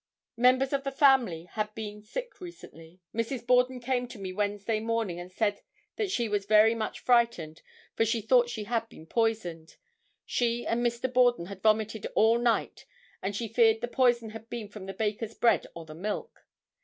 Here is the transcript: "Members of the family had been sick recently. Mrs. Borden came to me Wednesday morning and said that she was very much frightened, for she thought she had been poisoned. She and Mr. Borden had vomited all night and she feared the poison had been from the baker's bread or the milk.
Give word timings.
"Members 0.37 0.73
of 0.73 0.83
the 0.83 0.91
family 0.91 1.43
had 1.43 1.75
been 1.75 2.01
sick 2.01 2.41
recently. 2.41 3.01
Mrs. 3.13 3.45
Borden 3.45 3.79
came 3.79 4.07
to 4.07 4.17
me 4.17 4.33
Wednesday 4.33 4.79
morning 4.79 5.19
and 5.19 5.31
said 5.31 5.61
that 5.97 6.09
she 6.09 6.27
was 6.27 6.45
very 6.47 6.73
much 6.73 7.01
frightened, 7.01 7.61
for 7.95 8.03
she 8.03 8.19
thought 8.19 8.49
she 8.49 8.63
had 8.63 8.89
been 8.89 9.05
poisoned. 9.05 9.77
She 10.25 10.65
and 10.65 10.83
Mr. 10.83 11.01
Borden 11.13 11.45
had 11.45 11.61
vomited 11.61 12.07
all 12.15 12.39
night 12.39 12.87
and 13.21 13.35
she 13.35 13.47
feared 13.47 13.79
the 13.79 13.87
poison 13.87 14.31
had 14.31 14.49
been 14.49 14.69
from 14.69 14.87
the 14.87 14.93
baker's 14.95 15.35
bread 15.35 15.67
or 15.75 15.85
the 15.85 15.93
milk. 15.93 16.47